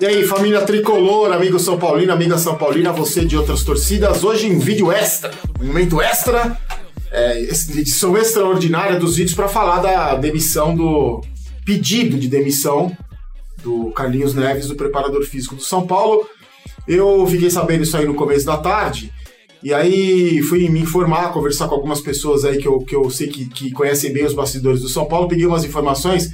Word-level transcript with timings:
E 0.00 0.06
aí, 0.06 0.26
família 0.26 0.62
tricolor, 0.62 1.30
amigo 1.30 1.58
São 1.58 1.78
Paulino, 1.78 2.10
amiga 2.10 2.38
São 2.38 2.56
Paulina, 2.56 2.90
você 2.90 3.22
de 3.22 3.36
outras 3.36 3.62
torcidas, 3.62 4.24
hoje 4.24 4.46
em 4.46 4.58
vídeo 4.58 4.90
extra, 4.90 5.30
um 5.60 5.66
momento 5.66 6.00
extra, 6.00 6.58
é, 7.12 7.42
edição 7.42 8.16
extraordinária 8.16 8.98
dos 8.98 9.16
vídeos 9.16 9.34
para 9.34 9.46
falar 9.46 9.80
da 9.80 10.14
demissão 10.14 10.74
do 10.74 11.20
pedido 11.66 12.18
de 12.18 12.28
demissão 12.28 12.96
do 13.62 13.90
Carlinhos 13.90 14.32
Neves, 14.32 14.68
do 14.68 14.74
preparador 14.74 15.22
físico 15.22 15.54
do 15.54 15.62
São 15.62 15.86
Paulo. 15.86 16.26
Eu 16.88 17.26
fiquei 17.26 17.50
sabendo 17.50 17.82
isso 17.82 17.94
aí 17.94 18.06
no 18.06 18.14
começo 18.14 18.46
da 18.46 18.56
tarde, 18.56 19.12
e 19.62 19.74
aí 19.74 20.40
fui 20.40 20.66
me 20.70 20.80
informar, 20.80 21.30
conversar 21.30 21.68
com 21.68 21.74
algumas 21.74 22.00
pessoas 22.00 22.46
aí 22.46 22.56
que 22.56 22.66
eu, 22.66 22.78
que 22.78 22.96
eu 22.96 23.10
sei 23.10 23.28
que, 23.28 23.44
que 23.50 23.70
conhecem 23.70 24.10
bem 24.14 24.24
os 24.24 24.32
bastidores 24.32 24.80
do 24.80 24.88
São 24.88 25.04
Paulo, 25.04 25.28
peguei 25.28 25.44
umas 25.44 25.62
informações 25.62 26.32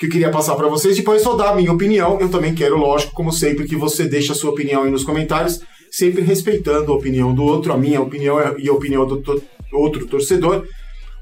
que 0.00 0.06
eu 0.06 0.10
queria 0.10 0.30
passar 0.30 0.56
para 0.56 0.66
vocês. 0.66 0.96
Depois 0.96 1.22
vou 1.22 1.36
dar 1.36 1.50
a 1.50 1.54
minha 1.54 1.70
opinião. 1.70 2.18
Eu 2.18 2.30
também 2.30 2.54
quero, 2.54 2.78
lógico, 2.78 3.12
como 3.12 3.30
sempre, 3.30 3.66
que 3.66 3.76
você 3.76 4.08
deixe 4.08 4.32
a 4.32 4.34
sua 4.34 4.50
opinião 4.50 4.82
aí 4.82 4.90
nos 4.90 5.04
comentários, 5.04 5.60
sempre 5.90 6.22
respeitando 6.22 6.90
a 6.90 6.96
opinião 6.96 7.34
do 7.34 7.44
outro, 7.44 7.70
a 7.70 7.76
minha 7.76 8.00
opinião 8.00 8.38
e 8.58 8.66
a 8.66 8.72
opinião 8.72 9.06
do 9.06 9.18
to 9.18 9.42
outro 9.72 10.06
torcedor, 10.06 10.66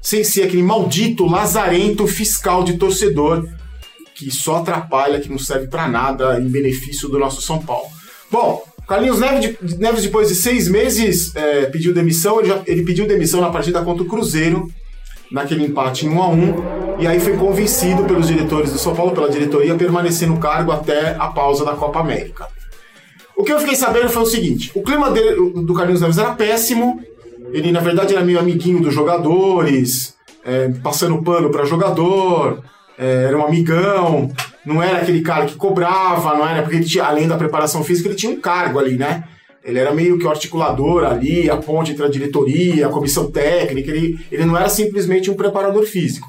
sem 0.01 0.23
ser 0.23 0.43
aquele 0.43 0.63
maldito 0.63 1.25
lazarento 1.25 2.07
fiscal 2.07 2.63
de 2.63 2.77
torcedor 2.77 3.47
que 4.15 4.31
só 4.31 4.55
atrapalha, 4.55 5.19
que 5.19 5.29
não 5.29 5.37
serve 5.37 5.67
para 5.67 5.87
nada 5.87 6.39
em 6.41 6.47
benefício 6.47 7.07
do 7.09 7.19
nosso 7.19 7.41
São 7.41 7.59
Paulo. 7.59 7.87
Bom, 8.31 8.63
Carlinhos 8.87 9.19
Neves, 9.19 9.77
Neves 9.77 10.03
depois 10.03 10.29
de 10.29 10.35
seis 10.35 10.67
meses, 10.67 11.35
é, 11.35 11.65
pediu 11.67 11.93
demissão. 11.93 12.39
Ele, 12.39 12.47
já, 12.47 12.63
ele 12.65 12.83
pediu 12.83 13.05
demissão 13.05 13.39
na 13.39 13.51
partida 13.51 13.83
contra 13.83 14.03
o 14.03 14.07
Cruzeiro 14.07 14.67
naquele 15.31 15.65
empate 15.65 16.05
em 16.05 16.09
1 16.09 16.21
a 16.21 16.27
1 16.29 16.79
e 16.99 17.07
aí 17.07 17.19
foi 17.19 17.37
convencido 17.37 18.03
pelos 18.03 18.27
diretores 18.27 18.73
do 18.73 18.77
São 18.77 18.93
Paulo, 18.93 19.13
pela 19.13 19.29
diretoria, 19.29 19.73
a 19.73 19.77
permanecer 19.77 20.27
no 20.27 20.37
cargo 20.37 20.71
até 20.71 21.15
a 21.17 21.27
pausa 21.27 21.63
da 21.63 21.73
Copa 21.73 21.99
América. 21.99 22.47
O 23.37 23.43
que 23.43 23.53
eu 23.53 23.59
fiquei 23.59 23.75
sabendo 23.75 24.09
foi 24.09 24.23
o 24.23 24.25
seguinte: 24.25 24.69
o 24.75 24.83
clima 24.83 25.09
dele, 25.11 25.63
do 25.63 25.73
Carlinhos 25.73 26.01
Neves 26.01 26.17
era 26.17 26.33
péssimo. 26.33 26.99
Ele, 27.53 27.71
na 27.71 27.79
verdade, 27.79 28.13
era 28.13 28.23
meio 28.23 28.37
amiguinho 28.37 28.81
dos 28.81 28.93
jogadores, 28.93 30.13
é, 30.45 30.69
passando 30.83 31.23
pano 31.23 31.49
para 31.49 31.63
jogador, 31.63 32.61
é, 32.97 33.25
era 33.27 33.37
um 33.37 33.45
amigão. 33.45 34.29
Não 34.65 34.83
era 34.83 34.97
aquele 34.97 35.21
cara 35.21 35.45
que 35.45 35.55
cobrava, 35.55 36.35
não 36.35 36.47
era 36.47 36.61
porque 36.61 36.75
ele 36.75 36.85
tinha, 36.85 37.05
além 37.05 37.29
da 37.29 37.37
preparação 37.37 37.81
física, 37.81 38.09
ele 38.09 38.17
tinha 38.17 38.33
um 38.33 38.41
cargo 38.41 38.77
ali, 38.77 38.97
né? 38.97 39.23
Ele 39.63 39.79
era 39.79 39.93
meio 39.93 40.17
que 40.17 40.25
o 40.25 40.29
articulador 40.29 41.03
ali, 41.03 41.49
a 41.49 41.57
ponte 41.57 41.91
entre 41.91 42.05
a 42.05 42.09
diretoria, 42.09 42.87
a 42.87 42.91
comissão 42.91 43.29
técnica. 43.29 43.91
Ele, 43.91 44.19
ele 44.31 44.45
não 44.45 44.57
era 44.57 44.69
simplesmente 44.69 45.29
um 45.29 45.35
preparador 45.35 45.85
físico. 45.85 46.27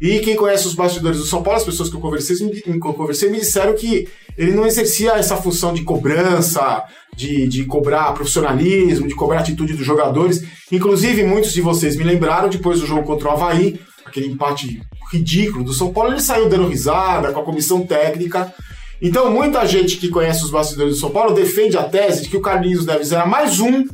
E 0.00 0.20
quem 0.20 0.36
conhece 0.36 0.66
os 0.66 0.74
bastidores 0.74 1.18
do 1.18 1.26
São 1.26 1.42
Paulo, 1.42 1.58
as 1.58 1.64
pessoas 1.64 1.88
que 1.88 1.96
eu 1.96 2.00
conversei, 2.00 2.36
me, 2.46 2.78
conversei, 2.78 3.30
me 3.30 3.40
disseram 3.40 3.74
que 3.74 4.08
ele 4.36 4.52
não 4.52 4.64
exercia 4.64 5.12
essa 5.14 5.36
função 5.36 5.74
de 5.74 5.82
cobrança, 5.82 6.84
de, 7.16 7.48
de 7.48 7.64
cobrar 7.64 8.12
profissionalismo, 8.12 9.08
de 9.08 9.14
cobrar 9.14 9.40
atitude 9.40 9.72
dos 9.72 9.84
jogadores. 9.84 10.44
Inclusive, 10.70 11.24
muitos 11.24 11.52
de 11.52 11.60
vocês 11.60 11.96
me 11.96 12.04
lembraram, 12.04 12.48
depois 12.48 12.80
do 12.80 12.86
jogo 12.86 13.02
contra 13.02 13.28
o 13.28 13.32
Havaí, 13.32 13.80
aquele 14.06 14.28
empate 14.28 14.80
ridículo 15.12 15.64
do 15.64 15.72
São 15.72 15.92
Paulo, 15.92 16.12
ele 16.12 16.20
saiu 16.20 16.48
dando 16.48 16.68
risada 16.68 17.32
com 17.32 17.40
a 17.40 17.44
comissão 17.44 17.84
técnica 17.84 18.54
então, 19.00 19.30
muita 19.30 19.64
gente 19.66 19.96
que 19.96 20.08
conhece 20.08 20.44
os 20.44 20.50
bastidores 20.50 20.94
do 20.94 21.00
São 21.00 21.10
Paulo 21.10 21.34
defende 21.34 21.76
a 21.76 21.84
tese 21.84 22.22
de 22.22 22.28
que 22.28 22.36
o 22.36 22.40
Carlinhos 22.40 22.84
Neves 22.84 23.12
era 23.12 23.24
mais 23.24 23.60
um 23.60 23.84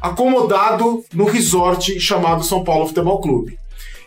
acomodado 0.00 1.04
no 1.12 1.24
resort 1.24 1.98
chamado 1.98 2.44
São 2.44 2.62
Paulo 2.62 2.86
Futebol 2.86 3.20
Clube. 3.20 3.58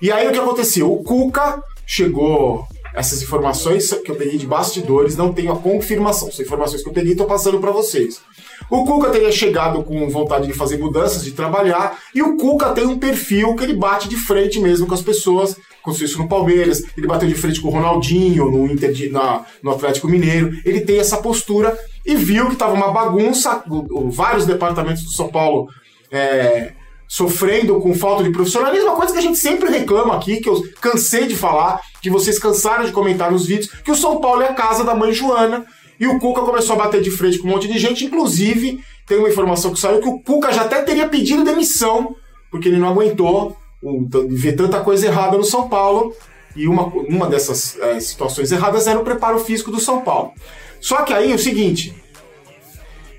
E 0.01 0.11
aí 0.11 0.27
o 0.27 0.31
que 0.31 0.39
aconteceu? 0.39 0.91
O 0.91 1.03
Cuca 1.03 1.61
chegou. 1.85 2.65
Essas 2.95 3.23
informações 3.23 3.91
que 4.05 4.11
eu 4.11 4.15
peguei 4.15 4.37
de 4.37 4.45
bastidores, 4.45 5.17
não 5.17 5.33
tenho 5.33 5.51
a 5.51 5.57
confirmação. 5.57 6.31
São 6.31 6.45
informações 6.45 6.83
que 6.83 6.89
eu 6.89 6.93
peguei 6.93 7.09
e 7.09 7.13
estou 7.13 7.25
passando 7.25 7.59
para 7.59 7.71
vocês. 7.71 8.21
O 8.69 8.85
Cuca 8.85 9.09
teria 9.09 9.31
chegado 9.31 9.83
com 9.83 10.07
vontade 10.09 10.45
de 10.45 10.53
fazer 10.53 10.77
mudanças, 10.77 11.23
de 11.23 11.31
trabalhar, 11.31 11.97
e 12.13 12.21
o 12.21 12.37
Cuca 12.37 12.69
tem 12.69 12.85
um 12.85 12.99
perfil 12.99 13.55
que 13.55 13.63
ele 13.63 13.73
bate 13.73 14.07
de 14.07 14.15
frente 14.15 14.59
mesmo 14.59 14.85
com 14.85 14.93
as 14.93 15.01
pessoas, 15.01 15.55
aconteceu 15.83 16.07
isso 16.07 16.17
no 16.17 16.29
Palmeiras, 16.29 16.81
ele 16.97 17.05
bateu 17.05 17.27
de 17.27 17.35
frente 17.35 17.59
com 17.59 17.67
o 17.67 17.71
Ronaldinho 17.71 18.49
no, 18.49 18.65
Inter 18.71 19.11
na, 19.11 19.45
no 19.61 19.71
Atlético 19.71 20.07
Mineiro. 20.07 20.57
Ele 20.63 20.79
tem 20.79 20.97
essa 20.97 21.17
postura 21.17 21.77
e 22.05 22.15
viu 22.15 22.47
que 22.47 22.53
estava 22.53 22.73
uma 22.73 22.91
bagunça, 22.91 23.61
vários 24.09 24.45
departamentos 24.45 25.03
do 25.03 25.11
São 25.11 25.27
Paulo 25.27 25.67
é, 26.09 26.71
sofrendo 27.05 27.79
com 27.81 27.93
falta 27.93 28.23
de 28.23 28.31
profissionalismo, 28.31 28.87
uma 28.87 28.95
coisa 28.95 29.11
que 29.11 29.19
a 29.19 29.21
gente 29.21 29.37
sempre 29.37 29.69
reclama 29.69 30.15
aqui, 30.15 30.37
que 30.37 30.47
eu 30.47 30.63
cansei 30.79 31.27
de 31.27 31.35
falar, 31.35 31.81
que 32.01 32.09
vocês 32.09 32.39
cansaram 32.39 32.85
de 32.85 32.91
comentar 32.91 33.29
nos 33.29 33.45
vídeos, 33.45 33.69
que 33.83 33.91
o 33.91 33.95
São 33.95 34.21
Paulo 34.21 34.41
é 34.41 34.49
a 34.49 34.53
casa 34.53 34.83
da 34.83 34.95
mãe 34.95 35.13
Joana. 35.13 35.65
E 35.99 36.07
o 36.07 36.19
Cuca 36.19 36.41
começou 36.41 36.75
a 36.75 36.79
bater 36.79 37.01
de 37.01 37.11
frente 37.11 37.37
com 37.37 37.47
um 37.47 37.51
monte 37.51 37.67
de 37.67 37.77
gente, 37.77 38.05
inclusive 38.05 38.79
tem 39.05 39.19
uma 39.19 39.29
informação 39.29 39.71
que 39.71 39.79
saiu 39.79 40.01
que 40.01 40.07
o 40.07 40.19
Cuca 40.19 40.51
já 40.51 40.61
até 40.61 40.81
teria 40.81 41.07
pedido 41.07 41.43
demissão, 41.43 42.15
porque 42.49 42.67
ele 42.67 42.77
não 42.77 42.89
aguentou 42.89 43.55
um, 43.83 44.07
ver 44.29 44.53
tanta 44.53 44.79
coisa 44.79 45.07
errada 45.07 45.37
no 45.37 45.43
São 45.43 45.67
Paulo, 45.67 46.15
e 46.55 46.67
uma, 46.67 46.85
uma 46.85 47.27
dessas 47.27 47.77
é, 47.79 47.99
situações 47.99 48.51
erradas 48.51 48.87
era 48.87 48.99
o 48.99 49.03
preparo 49.03 49.39
físico 49.39 49.71
do 49.71 49.79
São 49.79 50.01
Paulo. 50.01 50.31
Só 50.79 51.01
que 51.01 51.13
aí 51.13 51.31
é 51.31 51.35
o 51.35 51.39
seguinte. 51.39 51.95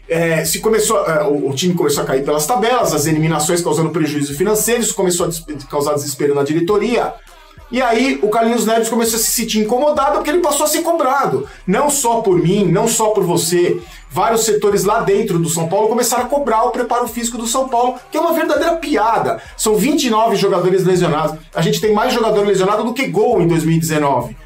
É, 0.09 0.45
se 0.45 0.61
começou, 0.61 1.05
é, 1.07 1.25
o, 1.25 1.49
o, 1.49 1.55
time 1.55 1.75
começou 1.75 2.03
a 2.03 2.07
cair 2.07 2.25
pelas 2.25 2.47
tabelas, 2.47 2.93
as 2.93 3.07
eliminações 3.07 3.63
causando 3.63 3.91
prejuízo 3.91 4.35
financeiro, 4.35 4.83
isso 4.83 4.95
começou 4.95 5.27
a 5.27 5.71
causar 5.71 5.95
desespero 5.95 6.35
na 6.35 6.43
diretoria. 6.43 7.15
E 7.75 7.83
aí 7.83 8.21
o 8.23 8.29
Carlinhos 8.29 8.65
Neves 8.65 8.89
começou 8.89 9.19
a 9.19 9.21
se 9.21 9.33
sentir 9.33 9.59
incomodado 9.59 10.13
porque 10.13 10.31
ele 10.31 10.39
passou 10.39 10.65
a 10.65 10.69
ser 10.69 10.83
cobrado. 10.83 11.49
Não 11.67 11.91
só 11.91 12.21
por 12.21 12.39
mim, 12.39 12.67
não 12.67 12.87
só 12.87 13.09
por 13.09 13.25
você. 13.25 13.83
Vários 14.09 14.45
setores 14.45 14.85
lá 14.85 15.01
dentro 15.01 15.41
do 15.41 15.49
São 15.49 15.67
Paulo 15.67 15.89
começaram 15.89 16.23
a 16.23 16.29
cobrar 16.29 16.63
o 16.63 16.71
preparo 16.71 17.09
físico 17.09 17.37
do 17.37 17.49
São 17.49 17.69
Paulo, 17.69 17.97
que 18.13 18.17
é 18.17 18.21
uma 18.21 18.33
verdadeira 18.33 18.77
piada. 18.77 19.43
São 19.57 19.75
29 19.75 20.37
jogadores 20.37 20.85
lesionados. 20.85 21.37
A 21.53 21.61
gente 21.63 21.81
tem 21.81 21.93
mais 21.93 22.13
jogador 22.13 22.47
lesionado 22.47 22.85
do 22.85 22.95
que 22.95 23.09
gol 23.09 23.43
em 23.43 23.49
2019. 23.49 24.37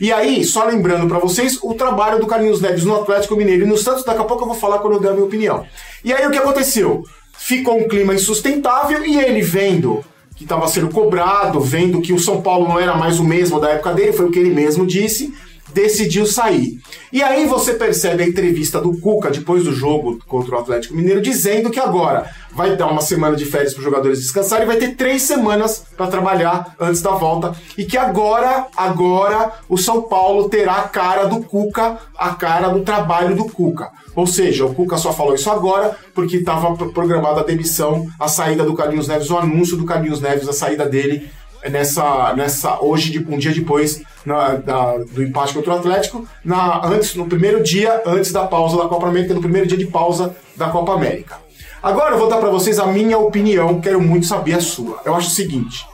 E 0.00 0.12
aí, 0.12 0.44
só 0.44 0.64
lembrando 0.64 1.08
para 1.08 1.18
vocês, 1.18 1.58
o 1.64 1.74
trabalho 1.74 2.20
do 2.20 2.26
Carlinhos 2.28 2.60
Neves 2.60 2.84
no 2.84 2.94
Atlético 2.94 3.34
Mineiro 3.34 3.64
e 3.64 3.66
no 3.66 3.76
Santos, 3.76 4.04
daqui 4.04 4.20
a 4.20 4.24
pouco 4.24 4.44
eu 4.44 4.46
vou 4.46 4.56
falar 4.56 4.78
quando 4.78 4.94
eu 4.94 5.00
der 5.00 5.08
a 5.08 5.12
minha 5.12 5.26
opinião. 5.26 5.66
E 6.04 6.12
aí 6.12 6.24
o 6.24 6.30
que 6.30 6.38
aconteceu? 6.38 7.02
Ficou 7.36 7.80
um 7.80 7.88
clima 7.88 8.14
insustentável 8.14 9.04
e 9.04 9.18
ele 9.18 9.42
vendo 9.42 10.04
que 10.36 10.44
estava 10.44 10.68
sendo 10.68 10.90
cobrado, 10.90 11.58
vendo 11.60 12.02
que 12.02 12.12
o 12.12 12.20
São 12.20 12.42
Paulo 12.42 12.68
não 12.68 12.78
era 12.78 12.94
mais 12.94 13.18
o 13.18 13.24
mesmo 13.24 13.58
da 13.58 13.70
época 13.70 13.94
dele, 13.94 14.12
foi 14.12 14.26
o 14.26 14.30
que 14.30 14.38
ele 14.38 14.54
mesmo 14.54 14.86
disse, 14.86 15.34
decidiu 15.72 16.26
sair. 16.26 16.80
E 17.12 17.22
aí 17.22 17.46
você 17.46 17.74
percebe 17.74 18.22
a 18.22 18.26
entrevista 18.26 18.80
do 18.80 18.98
Cuca 18.98 19.30
depois 19.30 19.64
do 19.64 19.72
jogo 19.72 20.18
contra 20.26 20.56
o 20.56 20.58
Atlético 20.58 20.94
Mineiro, 20.94 21.20
dizendo 21.20 21.70
que 21.70 21.80
agora 21.80 22.30
vai 22.52 22.76
dar 22.76 22.86
uma 22.86 23.02
semana 23.02 23.36
de 23.36 23.44
férias 23.44 23.74
para 23.74 23.80
os 23.80 23.84
jogadores 23.84 24.18
descansarem 24.18 24.64
e 24.64 24.66
vai 24.66 24.76
ter 24.76 24.96
três 24.96 25.22
semanas 25.22 25.84
para 25.96 26.06
trabalhar 26.06 26.74
antes 26.80 27.02
da 27.02 27.10
volta. 27.10 27.54
E 27.76 27.84
que 27.84 27.98
agora, 27.98 28.66
agora, 28.76 29.52
o 29.68 29.76
São 29.76 30.02
Paulo 30.02 30.48
terá 30.48 30.76
a 30.76 30.88
cara 30.88 31.26
do 31.26 31.40
Cuca, 31.42 31.98
a 32.16 32.30
cara 32.30 32.68
do 32.68 32.80
trabalho 32.80 33.36
do 33.36 33.44
Cuca. 33.44 33.90
Ou 34.14 34.26
seja, 34.26 34.64
o 34.64 34.74
Cuca 34.74 34.96
só 34.96 35.12
falou 35.12 35.34
isso 35.34 35.50
agora 35.50 35.94
porque 36.14 36.38
estava 36.38 36.74
programada 36.88 37.40
a 37.42 37.44
demissão, 37.44 38.06
a 38.18 38.28
saída 38.28 38.64
do 38.64 38.74
Carlinhos 38.74 39.06
Neves, 39.06 39.28
o 39.28 39.36
anúncio 39.36 39.76
do 39.76 39.84
Carlinhos 39.84 40.22
Neves, 40.22 40.48
a 40.48 40.54
saída 40.54 40.86
dele 40.86 41.30
nessa, 41.70 42.34
nessa 42.34 42.80
hoje, 42.82 43.24
um 43.28 43.38
dia 43.38 43.52
depois 43.52 44.02
na, 44.24 44.54
da, 44.54 44.98
do 44.98 45.22
empate 45.22 45.54
contra 45.54 45.74
o 45.74 45.76
Atlético, 45.76 46.26
na, 46.44 46.84
antes, 46.86 47.14
no 47.14 47.26
primeiro 47.26 47.62
dia 47.62 48.02
antes 48.06 48.32
da 48.32 48.46
pausa 48.46 48.76
da 48.76 48.88
Copa 48.88 49.06
América, 49.06 49.34
no 49.34 49.40
primeiro 49.40 49.66
dia 49.66 49.78
de 49.78 49.86
pausa 49.86 50.34
da 50.56 50.68
Copa 50.68 50.92
América. 50.92 51.38
Agora 51.82 52.14
eu 52.14 52.18
vou 52.18 52.28
dar 52.28 52.38
para 52.38 52.50
vocês 52.50 52.78
a 52.78 52.86
minha 52.86 53.18
opinião, 53.18 53.80
quero 53.80 54.00
muito 54.00 54.26
saber 54.26 54.54
a 54.54 54.60
sua. 54.60 55.00
Eu 55.04 55.14
acho 55.14 55.28
o 55.28 55.32
seguinte. 55.32 55.86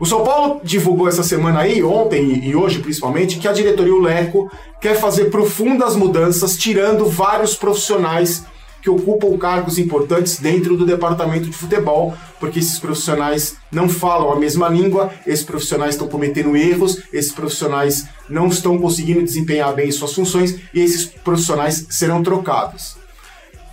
O 0.00 0.06
São 0.06 0.22
Paulo 0.22 0.60
divulgou 0.62 1.08
essa 1.08 1.24
semana 1.24 1.60
aí, 1.60 1.82
ontem 1.82 2.44
e 2.44 2.54
hoje 2.54 2.78
principalmente, 2.78 3.38
que 3.38 3.48
a 3.48 3.52
diretoria 3.52 3.94
o 3.94 4.00
Leco 4.00 4.48
quer 4.80 4.94
fazer 4.94 5.24
profundas 5.26 5.96
mudanças, 5.96 6.56
tirando 6.56 7.04
vários 7.06 7.56
profissionais 7.56 8.44
que 8.82 8.90
ocupam 8.90 9.36
cargos 9.36 9.78
importantes 9.78 10.38
dentro 10.38 10.76
do 10.76 10.86
departamento 10.86 11.46
de 11.46 11.56
futebol, 11.56 12.14
porque 12.38 12.58
esses 12.58 12.78
profissionais 12.78 13.56
não 13.70 13.88
falam 13.88 14.32
a 14.32 14.38
mesma 14.38 14.68
língua, 14.68 15.12
esses 15.26 15.44
profissionais 15.44 15.94
estão 15.94 16.08
cometendo 16.08 16.56
erros, 16.56 17.02
esses 17.12 17.32
profissionais 17.32 18.06
não 18.28 18.48
estão 18.48 18.78
conseguindo 18.78 19.22
desempenhar 19.22 19.74
bem 19.74 19.90
suas 19.90 20.12
funções 20.12 20.56
e 20.72 20.80
esses 20.80 21.04
profissionais 21.06 21.86
serão 21.90 22.22
trocados. 22.22 22.96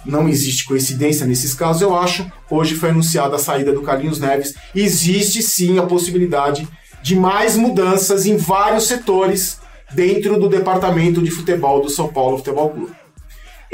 Não 0.05 0.29
existe 0.29 0.65
coincidência 0.65 1.25
nesses 1.25 1.53
casos, 1.53 1.81
eu 1.81 1.95
acho. 1.95 2.31
Hoje 2.49 2.75
foi 2.75 2.89
anunciada 2.89 3.35
a 3.35 3.39
saída 3.39 3.73
do 3.73 3.81
Carlinhos 3.81 4.19
Neves. 4.19 4.53
Existe 4.75 5.41
sim 5.41 5.79
a 5.79 5.83
possibilidade 5.83 6.67
de 7.01 7.15
mais 7.15 7.57
mudanças 7.57 8.25
em 8.25 8.37
vários 8.37 8.87
setores 8.87 9.59
dentro 9.93 10.39
do 10.39 10.47
departamento 10.47 11.21
de 11.21 11.31
futebol 11.31 11.81
do 11.81 11.89
São 11.89 12.07
Paulo 12.07 12.37
Futebol 12.37 12.69
Clube. 12.69 13.04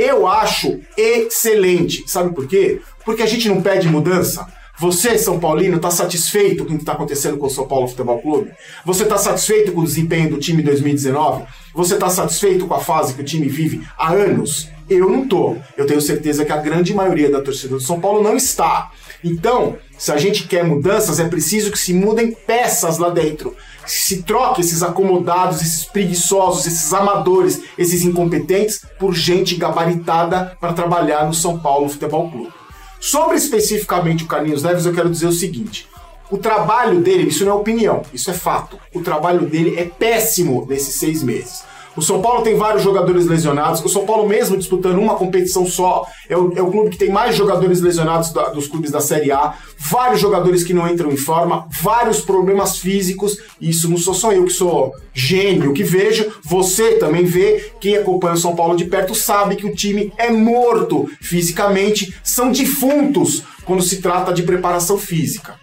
Eu 0.02 0.26
acho 0.26 0.80
excelente. 0.98 2.04
Sabe 2.08 2.34
por 2.34 2.48
quê? 2.48 2.82
Porque 3.06 3.22
a 3.22 3.28
gente 3.28 3.48
não 3.48 3.62
pede 3.62 3.88
mudança. 3.88 4.48
Você, 4.80 5.16
São 5.16 5.40
Paulino, 5.40 5.76
está 5.76 5.92
satisfeito 5.92 6.66
com 6.66 6.74
o 6.74 6.76
que 6.76 6.82
está 6.82 6.94
acontecendo 6.94 7.38
com 7.38 7.46
o 7.46 7.50
São 7.52 7.68
Paulo 7.68 7.88
Futebol 7.88 8.20
Clube? 8.20 8.52
Você 8.84 9.04
está 9.04 9.16
satisfeito 9.16 9.72
com 9.72 9.82
o 9.82 9.86
desempenho 9.86 10.32
do 10.32 10.40
time 10.40 10.64
em 10.64 10.66
2019? 10.66 11.44
Você 11.76 11.94
está 11.94 12.10
satisfeito 12.10 12.66
com 12.66 12.74
a 12.74 12.80
fase 12.80 13.14
que 13.14 13.22
o 13.22 13.24
time 13.24 13.48
vive 13.48 13.88
há 13.96 14.12
anos? 14.12 14.70
Eu 14.90 15.08
não 15.08 15.28
tô. 15.28 15.56
Eu 15.78 15.86
tenho 15.86 16.02
certeza 16.02 16.44
que 16.44 16.52
a 16.52 16.58
grande 16.58 16.96
maioria 16.96 17.30
da 17.30 17.42
torcida 17.42 17.76
do 17.76 17.80
São 17.80 18.02
Paulo 18.02 18.24
não 18.24 18.36
está. 18.36 18.90
Então, 19.24 19.78
se 20.00 20.12
a 20.12 20.18
gente 20.18 20.48
quer 20.48 20.64
mudanças, 20.64 21.20
é 21.20 21.28
preciso 21.28 21.70
que 21.70 21.78
se 21.78 21.94
mudem 21.94 22.32
peças 22.32 22.98
lá 22.98 23.12
dentro. 23.12 23.56
Se 23.92 24.24
troque 24.24 24.62
esses 24.62 24.82
acomodados, 24.82 25.62
esses 25.62 25.84
preguiçosos, 25.84 26.66
esses 26.66 26.94
amadores, 26.94 27.62
esses 27.78 28.06
incompetentes 28.06 28.86
por 28.98 29.14
gente 29.14 29.56
gabaritada 29.56 30.58
para 30.62 30.72
trabalhar 30.72 31.26
no 31.26 31.34
São 31.34 31.60
Paulo 31.60 31.90
Futebol 31.90 32.32
Clube. 32.32 32.54
Sobre 33.02 33.36
especificamente 33.36 34.24
o 34.24 34.28
Carlinhos 34.28 34.64
Neves, 34.64 34.86
eu 34.86 34.94
quero 34.94 35.10
dizer 35.10 35.28
o 35.28 35.34
seguinte: 35.34 35.90
o 36.30 36.38
trabalho 36.38 37.02
dele, 37.02 37.28
isso 37.28 37.44
não 37.44 37.52
é 37.52 37.56
opinião, 37.56 38.02
isso 38.14 38.32
é 38.32 38.34
fato. 38.34 38.80
O 38.96 39.02
trabalho 39.02 39.46
dele 39.46 39.78
é 39.78 39.84
péssimo 39.84 40.66
nesses 40.70 40.96
seis 40.96 41.22
meses. 41.22 41.62
O 41.96 42.02
São 42.02 42.22
Paulo 42.22 42.42
tem 42.42 42.56
vários 42.56 42.84
jogadores 42.84 43.26
lesionados. 43.26 43.84
O 43.84 43.90
São 43.90 44.06
Paulo, 44.06 44.28
mesmo 44.28 44.58
disputando 44.58 44.98
uma 44.98 45.16
competição 45.16 45.66
só, 45.66 46.06
é 46.30 46.38
o, 46.38 46.54
é 46.56 46.62
o 46.62 46.72
clube 46.72 46.90
que 46.90 46.98
tem 46.98 47.10
mais 47.10 47.36
jogadores 47.36 47.82
lesionados 47.82 48.32
da, 48.32 48.50
dos 48.50 48.68
clubes 48.68 48.92
da 48.92 49.02
Série 49.02 49.32
A. 49.32 49.54
Vários 49.78 50.22
jogadores 50.22 50.64
que 50.64 50.74
não 50.74 50.88
entram 50.88 51.12
em 51.12 51.18
forma, 51.18 51.68
vários 51.82 52.22
problemas 52.22 52.78
físicos. 52.78 53.38
Isso 53.60 53.90
não 53.90 53.98
sou 53.98 54.14
só 54.14 54.32
eu 54.32 54.46
que 54.46 54.54
sou 54.54 54.94
gênio 55.14 55.74
que 55.74 55.84
vejo. 55.84 56.32
Você 56.44 56.94
também 56.94 57.26
vê. 57.26 57.72
Quem 57.80 57.98
acompanha 57.98 58.36
o 58.36 58.38
São 58.38 58.56
Paulo 58.56 58.78
de 58.78 58.86
perto 58.86 59.14
sabe 59.14 59.56
que 59.58 59.66
o 59.66 59.76
time 59.76 60.14
é 60.18 60.32
morto 60.32 61.10
fisicamente. 61.22 62.16
São 62.24 62.52
defuntos 62.52 63.44
quando 63.66 63.84
se 63.84 64.02
trata 64.02 64.34
de 64.34 64.44
preparação 64.44 64.98
física. 64.98 65.61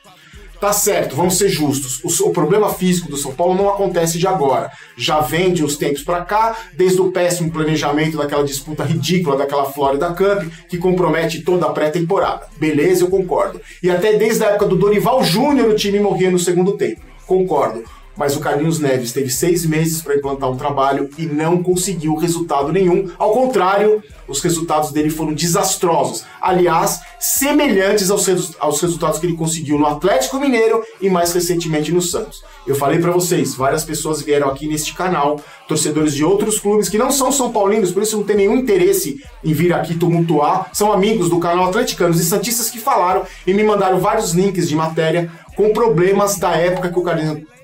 Tá 0.61 0.73
certo, 0.73 1.15
vamos 1.15 1.39
ser 1.39 1.49
justos. 1.49 2.03
O, 2.03 2.29
o, 2.29 2.33
problema 2.33 2.73
físico 2.75 3.09
do 3.09 3.17
São 3.17 3.33
Paulo 3.33 3.55
não 3.55 3.69
acontece 3.69 4.19
de 4.19 4.27
agora. 4.27 4.73
Já 4.97 5.21
vem 5.21 5.53
de 5.53 5.65
uns 5.65 5.77
tempos 5.77 6.03
para 6.03 6.25
cá, 6.25 6.57
desde 6.75 7.01
o 7.01 7.13
péssimo 7.13 7.53
planejamento 7.53 8.17
daquela 8.17 8.43
disputa 8.43 8.83
ridícula 8.83 9.37
daquela 9.37 9.67
Florida 9.67 10.09
Cup, 10.09 10.53
que 10.69 10.77
compromete 10.77 11.43
toda 11.43 11.67
a 11.67 11.71
pré-temporada. 11.71 12.49
Beleza, 12.57 13.05
eu 13.05 13.09
concordo. 13.09 13.61
E 13.81 13.89
até 13.89 14.15
desde 14.15 14.43
a 14.43 14.49
época 14.49 14.67
do 14.67 14.75
Dorival 14.75 15.23
Júnior 15.23 15.69
o 15.69 15.77
time 15.77 16.01
morria 16.01 16.31
no 16.31 16.41
segundo 16.41 16.77
tempo. 16.77 17.03
Concordo 17.25 17.85
mas 18.19 18.37
o 18.37 18.41
Carlinhos 18.41 18.81
Neves 18.81 19.13
teve 19.13 19.31
seis 19.31 19.65
meses 19.65 20.03
para 20.03 20.17
implantar 20.17 20.51
um 20.51 20.57
trabalho 20.57 21.09
e 21.17 21.25
não 21.25 21.63
conseguiu 21.63 22.17
resultado 22.17 22.73
nenhum. 22.73 23.09
Ao 23.17 23.33
contrário, 23.33 24.03
os 24.27 24.41
resultados 24.41 24.91
dele 24.91 25.09
foram 25.09 25.33
desastrosos. 25.33 26.25
Aliás, 26.41 27.01
semelhantes 27.21 28.11
aos, 28.11 28.27
resu 28.27 28.55
aos 28.59 28.81
resultados 28.81 29.21
que 29.21 29.27
ele 29.27 29.37
conseguiu 29.37 29.79
no 29.79 29.87
Atlético 29.87 30.41
Mineiro 30.41 30.83
e 31.01 31.09
mais 31.09 31.33
recentemente 31.33 31.93
no 31.93 32.03
Santos. 32.03 32.43
Eu 32.67 32.75
falei 32.75 32.99
para 32.99 33.13
vocês, 33.13 33.55
várias 33.55 33.85
pessoas 33.85 34.21
vieram 34.21 34.49
aqui 34.49 34.67
neste 34.67 34.93
canal, 34.95 35.41
torcedores 35.67 36.13
de 36.13 36.25
outros 36.25 36.59
clubes 36.59 36.89
que 36.89 36.99
não 36.99 37.11
são 37.11 37.31
São 37.31 37.53
Paulinos, 37.53 37.93
por 37.93 38.03
isso 38.03 38.17
não 38.17 38.25
tem 38.25 38.37
nenhum 38.37 38.57
interesse 38.57 39.23
em 39.43 39.53
vir 39.53 39.73
aqui 39.73 39.95
tumultuar, 39.95 40.69
são 40.73 40.93
amigos 40.93 41.31
do 41.31 41.39
canal 41.39 41.69
Atleticanos 41.69 42.21
e 42.21 42.25
Santistas 42.25 42.69
que 42.69 42.79
falaram 42.79 43.23
e 43.47 43.55
me 43.55 43.63
mandaram 43.63 44.01
vários 44.01 44.33
links 44.33 44.69
de 44.69 44.75
matéria 44.75 45.31
com 45.57 45.73
problemas 45.73 46.37
da 46.37 46.51
época 46.57 46.91
que 46.91 46.99
o 46.99 47.03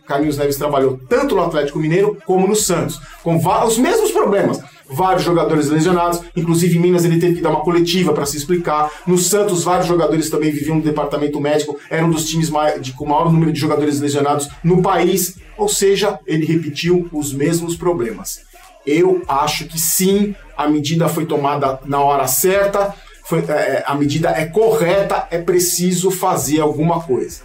Carlinhos 0.07 0.37
Neves 0.37 0.57
trabalhou 0.57 0.99
tanto 1.09 1.35
no 1.35 1.43
Atlético 1.43 1.79
Mineiro 1.79 2.19
como 2.27 2.47
no 2.47 2.55
Santos, 2.55 3.01
com 3.23 3.37
os 3.37 3.79
mesmos 3.79 4.11
problemas. 4.11 4.61
Vários 4.89 5.23
jogadores 5.23 5.71
lesionados, 5.71 6.21
inclusive 6.37 6.77
em 6.77 6.81
Minas 6.81 7.05
ele 7.05 7.19
teve 7.19 7.37
que 7.37 7.41
dar 7.41 7.51
uma 7.51 7.63
coletiva 7.63 8.13
para 8.13 8.27
se 8.27 8.37
explicar. 8.37 8.91
No 9.07 9.17
Santos, 9.17 9.65
vários 9.65 9.87
jogadores 9.87 10.29
também 10.29 10.51
viviam 10.51 10.77
no 10.77 10.83
departamento 10.83 11.41
médico, 11.41 11.79
era 11.89 12.05
um 12.05 12.11
dos 12.11 12.27
times 12.27 12.51
de, 12.81 12.93
com 12.93 13.07
maior 13.07 13.33
número 13.33 13.53
de 13.53 13.59
jogadores 13.59 13.99
lesionados 14.01 14.49
no 14.63 14.83
país, 14.83 15.39
ou 15.57 15.69
seja, 15.69 16.19
ele 16.27 16.45
repetiu 16.45 17.09
os 17.13 17.33
mesmos 17.33 17.77
problemas. 17.77 18.43
Eu 18.87 19.23
acho 19.27 19.67
que 19.67 19.81
sim, 19.81 20.35
a 20.55 20.69
medida 20.69 21.09
foi 21.09 21.25
tomada 21.25 21.81
na 21.87 22.01
hora 22.01 22.27
certa, 22.27 22.95
foi, 23.25 23.39
é, 23.49 23.83
a 23.87 23.95
medida 23.95 24.29
é 24.31 24.45
correta, 24.45 25.27
é 25.31 25.39
preciso 25.39 26.11
fazer 26.11 26.61
alguma 26.61 27.01
coisa. 27.01 27.41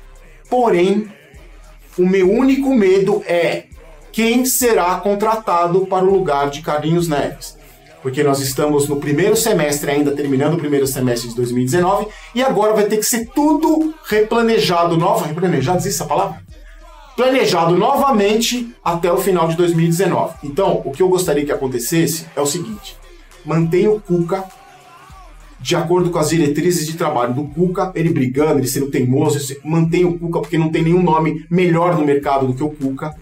Porém, 0.49 1.09
o 1.97 2.05
meu 2.05 2.31
único 2.31 2.73
medo 2.73 3.23
é 3.25 3.65
quem 4.11 4.45
será 4.45 4.95
contratado 4.95 5.85
para 5.85 6.05
o 6.05 6.11
lugar 6.11 6.49
de 6.49 6.61
Carlinhos 6.61 7.07
Neves. 7.07 7.57
Porque 8.01 8.23
nós 8.23 8.39
estamos 8.39 8.87
no 8.87 8.95
primeiro 8.97 9.35
semestre, 9.35 9.91
ainda 9.91 10.11
terminando 10.11 10.53
o 10.53 10.57
primeiro 10.57 10.87
semestre 10.87 11.29
de 11.29 11.35
2019, 11.35 12.07
e 12.33 12.41
agora 12.41 12.73
vai 12.73 12.85
ter 12.85 12.97
que 12.97 13.05
ser 13.05 13.27
tudo 13.27 13.93
replanejado, 14.05 14.95
nova, 14.95 15.25
replanejado, 15.25 15.79
existe 15.79 16.01
essa 16.01 16.07
palavra? 16.07 16.41
Planejado 17.17 17.75
novamente 17.75 18.73
até 18.83 19.11
o 19.11 19.17
final 19.17 19.49
de 19.49 19.57
2019. 19.57 20.35
Então, 20.43 20.81
o 20.85 20.91
que 20.91 21.03
eu 21.03 21.09
gostaria 21.09 21.45
que 21.45 21.51
acontecesse 21.51 22.25
é 22.33 22.39
o 22.39 22.45
seguinte: 22.45 22.95
mantenha 23.45 23.91
o 23.91 23.99
Cuca 23.99 24.45
de 25.61 25.75
acordo 25.75 26.09
com 26.09 26.19
as 26.19 26.29
diretrizes 26.29 26.85
de 26.87 26.93
trabalho 26.93 27.33
do 27.33 27.43
Cuca, 27.43 27.91
ele 27.93 28.13
brigando, 28.13 28.59
ele 28.59 28.67
sendo 28.67 28.89
teimoso, 28.89 29.55
mantém 29.63 30.05
o 30.05 30.17
Cuca 30.17 30.39
porque 30.39 30.57
não 30.57 30.69
tem 30.69 30.83
nenhum 30.83 31.03
nome 31.03 31.45
melhor 31.49 31.97
no 31.97 32.05
mercado 32.05 32.47
do 32.47 32.53
que 32.53 32.63
o 32.63 32.69
Cuca. 32.69 33.13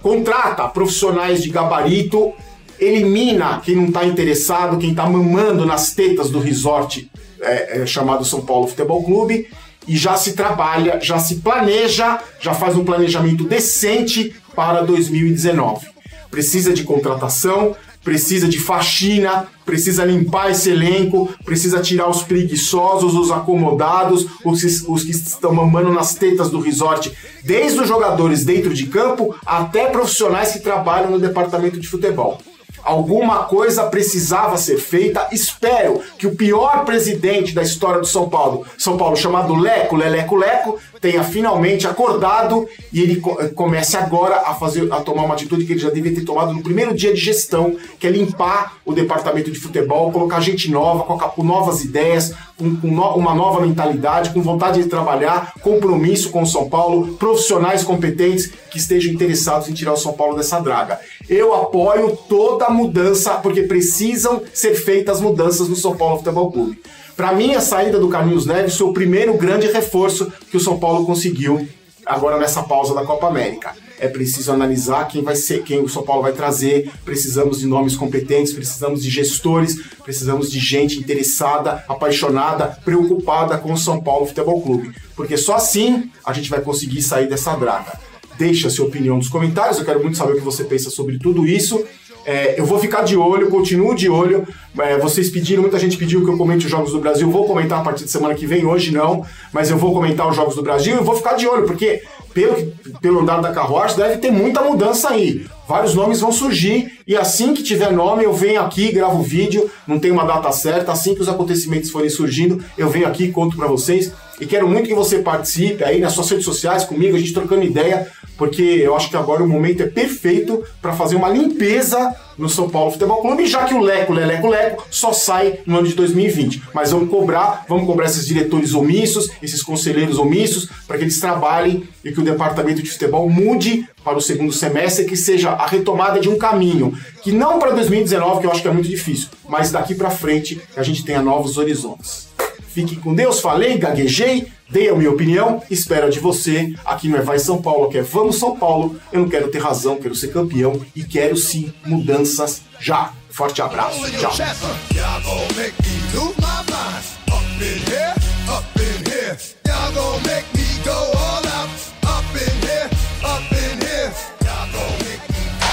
Contrata 0.00 0.66
profissionais 0.68 1.42
de 1.42 1.50
gabarito, 1.50 2.32
elimina 2.80 3.60
quem 3.60 3.76
não 3.76 3.86
está 3.86 4.04
interessado, 4.04 4.78
quem 4.78 4.90
está 4.90 5.08
mamando 5.08 5.64
nas 5.64 5.94
tetas 5.94 6.30
do 6.30 6.40
resort 6.40 7.10
é, 7.40 7.82
é, 7.82 7.86
chamado 7.86 8.24
São 8.24 8.40
Paulo 8.40 8.66
Futebol 8.66 9.02
Clube 9.04 9.48
e 9.86 9.96
já 9.96 10.16
se 10.16 10.32
trabalha, 10.32 11.00
já 11.00 11.18
se 11.18 11.36
planeja, 11.36 12.20
já 12.40 12.54
faz 12.54 12.76
um 12.76 12.84
planejamento 12.84 13.44
decente 13.44 14.34
para 14.54 14.82
2019. 14.82 15.86
Precisa 16.30 16.72
de 16.72 16.84
contratação, 16.84 17.76
precisa 18.02 18.48
de 18.48 18.58
faxina, 18.58 19.48
precisa 19.64 20.04
limpar 20.04 20.50
esse 20.50 20.70
elenco, 20.70 21.28
precisa 21.44 21.80
tirar 21.80 22.08
os 22.08 22.22
preguiçosos, 22.22 23.14
os 23.14 23.30
acomodados, 23.30 24.26
os, 24.44 24.62
os 24.88 25.04
que 25.04 25.10
estão 25.10 25.54
mamando 25.54 25.92
nas 25.92 26.14
tetas 26.14 26.50
do 26.50 26.60
resort, 26.60 27.12
desde 27.44 27.80
os 27.80 27.88
jogadores 27.88 28.44
dentro 28.44 28.74
de 28.74 28.86
campo 28.86 29.34
até 29.46 29.86
profissionais 29.86 30.52
que 30.52 30.60
trabalham 30.60 31.10
no 31.10 31.18
departamento 31.18 31.78
de 31.78 31.88
futebol. 31.88 32.40
Alguma 32.84 33.44
coisa 33.44 33.84
precisava 33.84 34.56
ser 34.56 34.76
feita. 34.76 35.28
Espero 35.30 36.00
que 36.18 36.26
o 36.26 36.34
pior 36.34 36.84
presidente 36.84 37.54
da 37.54 37.62
história 37.62 38.00
do 38.00 38.06
São 38.06 38.28
Paulo, 38.28 38.66
São 38.76 38.96
Paulo 38.96 39.16
chamado 39.16 39.54
Leco, 39.54 39.94
Leleco 39.94 40.34
Leco, 40.34 40.78
tenha 41.02 41.24
finalmente 41.24 41.84
acordado 41.84 42.68
e 42.92 43.02
ele 43.02 43.20
comece 43.56 43.96
agora 43.96 44.36
a 44.46 44.54
fazer 44.54 44.90
a 44.92 45.00
tomar 45.00 45.24
uma 45.24 45.34
atitude 45.34 45.64
que 45.64 45.72
ele 45.72 45.80
já 45.80 45.90
devia 45.90 46.14
ter 46.14 46.24
tomado 46.24 46.52
no 46.52 46.62
primeiro 46.62 46.94
dia 46.94 47.12
de 47.12 47.20
gestão, 47.20 47.76
que 47.98 48.06
é 48.06 48.10
limpar 48.10 48.76
o 48.86 48.92
departamento 48.92 49.50
de 49.50 49.58
futebol, 49.58 50.12
colocar 50.12 50.38
gente 50.38 50.70
nova, 50.70 51.02
colocar 51.02 51.30
com 51.30 51.42
novas 51.42 51.84
ideias, 51.84 52.32
com, 52.56 52.76
com 52.76 52.86
no, 52.86 53.16
uma 53.16 53.34
nova 53.34 53.60
mentalidade, 53.60 54.30
com 54.30 54.40
vontade 54.40 54.80
de 54.80 54.88
trabalhar, 54.88 55.54
compromisso 55.60 56.30
com 56.30 56.42
o 56.42 56.46
São 56.46 56.70
Paulo, 56.70 57.14
profissionais 57.14 57.82
competentes 57.82 58.52
que 58.70 58.78
estejam 58.78 59.12
interessados 59.12 59.68
em 59.68 59.72
tirar 59.72 59.94
o 59.94 59.96
São 59.96 60.12
Paulo 60.12 60.36
dessa 60.36 60.60
draga. 60.60 61.00
Eu 61.28 61.52
apoio 61.52 62.16
toda 62.28 62.66
a 62.66 62.70
mudança, 62.70 63.32
porque 63.34 63.62
precisam 63.62 64.40
ser 64.54 64.76
feitas 64.76 65.20
mudanças 65.20 65.68
no 65.68 65.74
São 65.74 65.96
Paulo 65.96 66.18
Futebol 66.18 66.52
Clube. 66.52 66.80
Para 67.16 67.32
mim, 67.32 67.54
a 67.54 67.60
saída 67.60 67.98
do 67.98 68.08
Carlinhos 68.08 68.46
Neves 68.46 68.76
foi 68.76 68.88
o 68.88 68.92
primeiro 68.92 69.36
grande 69.36 69.66
reforço 69.66 70.32
que 70.50 70.56
o 70.56 70.60
São 70.60 70.78
Paulo 70.78 71.04
conseguiu 71.04 71.68
agora 72.04 72.38
nessa 72.38 72.62
pausa 72.62 72.94
da 72.94 73.04
Copa 73.04 73.26
América. 73.26 73.74
É 73.98 74.08
preciso 74.08 74.50
analisar 74.50 75.06
quem 75.06 75.22
vai 75.22 75.36
ser, 75.36 75.62
quem 75.62 75.80
o 75.80 75.88
São 75.88 76.02
Paulo 76.02 76.22
vai 76.22 76.32
trazer. 76.32 76.90
Precisamos 77.04 77.60
de 77.60 77.66
nomes 77.66 77.94
competentes, 77.94 78.52
precisamos 78.52 79.02
de 79.02 79.08
gestores, 79.08 79.80
precisamos 80.02 80.50
de 80.50 80.58
gente 80.58 80.98
interessada, 80.98 81.84
apaixonada, 81.88 82.76
preocupada 82.84 83.56
com 83.58 83.72
o 83.72 83.78
São 83.78 84.02
Paulo 84.02 84.26
Futebol 84.26 84.60
Clube. 84.60 84.92
Porque 85.14 85.36
só 85.36 85.54
assim 85.54 86.10
a 86.24 86.32
gente 86.32 86.50
vai 86.50 86.60
conseguir 86.60 87.02
sair 87.02 87.28
dessa 87.28 87.54
draga. 87.54 87.96
Deixa 88.36 88.66
a 88.66 88.70
sua 88.70 88.86
opinião 88.86 89.16
nos 89.16 89.28
comentários, 89.28 89.78
eu 89.78 89.84
quero 89.84 90.02
muito 90.02 90.16
saber 90.16 90.32
o 90.32 90.36
que 90.36 90.40
você 90.40 90.64
pensa 90.64 90.90
sobre 90.90 91.18
tudo 91.18 91.46
isso. 91.46 91.84
É, 92.24 92.58
eu 92.58 92.64
vou 92.64 92.78
ficar 92.78 93.02
de 93.02 93.16
olho, 93.16 93.50
continuo 93.50 93.94
de 93.94 94.08
olho. 94.08 94.46
É, 94.78 94.98
vocês 94.98 95.28
pediram, 95.28 95.62
muita 95.62 95.78
gente 95.78 95.96
pediu 95.96 96.24
que 96.24 96.30
eu 96.30 96.36
comente 96.36 96.66
os 96.66 96.70
Jogos 96.70 96.92
do 96.92 97.00
Brasil. 97.00 97.30
Vou 97.30 97.46
comentar 97.46 97.80
a 97.80 97.82
partir 97.82 98.04
de 98.04 98.10
semana 98.10 98.34
que 98.34 98.46
vem, 98.46 98.64
hoje 98.64 98.92
não, 98.92 99.24
mas 99.52 99.70
eu 99.70 99.76
vou 99.76 99.92
comentar 99.92 100.28
os 100.28 100.36
Jogos 100.36 100.54
do 100.54 100.62
Brasil 100.62 100.96
e 100.96 101.04
vou 101.04 101.16
ficar 101.16 101.34
de 101.34 101.46
olho, 101.46 101.66
porque 101.66 102.02
pelo, 102.32 102.72
pelo 103.00 103.20
andar 103.20 103.40
da 103.40 103.52
carruagem 103.52 103.96
deve 103.96 104.16
ter 104.18 104.30
muita 104.30 104.62
mudança 104.62 105.10
aí. 105.10 105.44
Vários 105.68 105.94
nomes 105.94 106.20
vão 106.20 106.32
surgir 106.32 106.98
e 107.06 107.16
assim 107.16 107.54
que 107.54 107.62
tiver 107.62 107.92
nome 107.92 108.24
eu 108.24 108.32
venho 108.32 108.60
aqui, 108.60 108.92
gravo 108.92 109.20
o 109.20 109.22
vídeo, 109.22 109.70
não 109.86 109.98
tem 109.98 110.10
uma 110.10 110.24
data 110.24 110.50
certa, 110.52 110.92
assim 110.92 111.14
que 111.14 111.20
os 111.20 111.28
acontecimentos 111.28 111.90
forem 111.90 112.10
surgindo, 112.10 112.62
eu 112.76 112.88
venho 112.88 113.06
aqui 113.06 113.30
conto 113.30 113.56
para 113.56 113.66
vocês. 113.66 114.12
E 114.40 114.46
quero 114.46 114.66
muito 114.66 114.88
que 114.88 114.94
você 114.94 115.18
participe 115.18 115.84
aí 115.84 116.00
nas 116.00 116.14
suas 116.14 116.28
redes 116.30 116.44
sociais 116.44 116.84
comigo, 116.84 117.16
a 117.16 117.18
gente 117.18 117.32
trocando 117.32 117.62
ideia 117.62 118.10
porque 118.36 118.62
eu 118.62 118.96
acho 118.96 119.10
que 119.10 119.16
agora 119.16 119.42
o 119.42 119.48
momento 119.48 119.82
é 119.82 119.86
perfeito 119.86 120.62
para 120.80 120.92
fazer 120.92 121.16
uma 121.16 121.28
limpeza 121.28 122.14
no 122.36 122.48
São 122.48 122.68
Paulo 122.68 122.90
Futebol 122.90 123.20
Clube, 123.20 123.46
já 123.46 123.64
que 123.64 123.74
o 123.74 123.80
Leco, 123.80 124.12
Leleco, 124.12 124.48
Leco 124.48 124.86
só 124.90 125.12
sai 125.12 125.60
no 125.66 125.78
ano 125.78 125.86
de 125.86 125.94
2020. 125.94 126.62
Mas 126.74 126.90
vamos 126.90 127.10
cobrar, 127.10 127.64
vamos 127.68 127.86
cobrar 127.86 128.06
esses 128.06 128.26
diretores 128.26 128.74
omissos, 128.74 129.30
esses 129.42 129.62
conselheiros 129.62 130.18
omissos, 130.18 130.68
para 130.86 130.96
que 130.96 131.04
eles 131.04 131.20
trabalhem 131.20 131.86
e 132.04 132.10
que 132.10 132.20
o 132.20 132.24
departamento 132.24 132.82
de 132.82 132.90
futebol 132.90 133.28
mude 133.28 133.86
para 134.02 134.16
o 134.16 134.20
segundo 134.20 134.52
semestre, 134.52 135.04
que 135.04 135.16
seja 135.16 135.50
a 135.50 135.66
retomada 135.66 136.18
de 136.18 136.28
um 136.28 136.36
caminho, 136.36 136.96
que 137.22 137.30
não 137.30 137.58
para 137.58 137.70
2019, 137.72 138.40
que 138.40 138.46
eu 138.46 138.50
acho 138.50 138.62
que 138.62 138.68
é 138.68 138.72
muito 138.72 138.88
difícil, 138.88 139.28
mas 139.48 139.70
daqui 139.70 139.94
para 139.94 140.10
frente 140.10 140.60
a 140.76 140.82
gente 140.82 141.04
tenha 141.04 141.22
novos 141.22 141.58
horizontes. 141.58 142.31
Fique 142.72 142.96
com 142.96 143.14
Deus, 143.14 143.38
falei, 143.38 143.76
gaguejei, 143.76 144.46
dei 144.70 144.88
a 144.88 144.94
minha 144.94 145.10
opinião, 145.10 145.62
espero 145.70 146.10
de 146.10 146.18
você. 146.18 146.74
Aqui 146.86 147.06
não 147.06 147.18
é 147.18 147.20
Vai 147.20 147.38
São 147.38 147.60
Paulo, 147.60 147.84
aqui 147.84 147.98
é 147.98 148.02
Vamos 148.02 148.38
São 148.38 148.56
Paulo. 148.56 148.98
Eu 149.12 149.20
não 149.20 149.28
quero 149.28 149.48
ter 149.48 149.58
razão, 149.58 149.96
quero 149.96 150.14
ser 150.14 150.28
campeão 150.28 150.80
e 150.96 151.04
quero 151.04 151.36
sim 151.36 151.70
mudanças 151.84 152.62
já. 152.80 153.12
Forte 153.28 153.60
abraço, 153.60 154.00
tchau. 154.12 154.32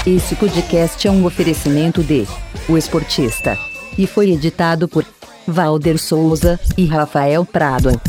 Esse 0.06 0.34
podcast 0.34 1.08
é 1.08 1.10
um 1.10 1.24
oferecimento 1.24 2.02
de 2.02 2.26
O 2.68 2.76
Esportista 2.76 3.58
e 3.96 4.06
foi 4.06 4.30
editado 4.30 4.86
por 4.86 5.04
Valder 5.50 5.98
Souza 5.98 6.58
e 6.76 6.86
Rafael 6.86 7.44
Prado. 7.44 8.00